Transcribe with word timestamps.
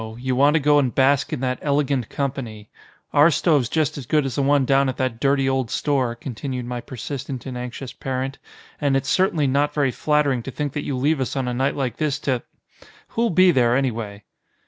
You 0.17 0.35
want 0.35 0.55
to 0.55 0.59
go 0.59 0.79
and 0.79 0.95
bask 0.95 1.31
in 1.31 1.41
that 1.41 1.59
elegant 1.61 2.09
company. 2.09 2.71
Our 3.13 3.29
stove's 3.29 3.69
just 3.69 3.99
as 3.99 4.07
good 4.07 4.25
as 4.25 4.33
the 4.33 4.41
one 4.41 4.65
down 4.65 4.89
at 4.89 4.97
that 4.97 5.19
dirty 5.19 5.47
old 5.47 5.69
store," 5.69 6.15
continued 6.15 6.65
my 6.65 6.81
persistent 6.81 7.45
and 7.45 7.55
anxious 7.55 7.93
parent, 7.93 8.39
"and 8.79 8.97
it's 8.97 9.09
certainly 9.09 9.45
not 9.45 9.75
very 9.75 9.91
flattering 9.91 10.41
to 10.41 10.49
think 10.49 10.73
that 10.73 10.85
you 10.85 10.97
leave 10.97 11.21
us 11.21 11.35
on 11.35 11.47
a 11.47 11.53
night 11.53 11.75
like 11.75 11.97
this 11.97 12.17
to 12.21 12.41
Who'll 13.09 13.29
be 13.29 13.51
there, 13.51 13.75
anyway?" 13.77 14.23